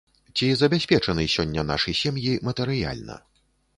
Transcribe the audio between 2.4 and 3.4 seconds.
матэрыяльна?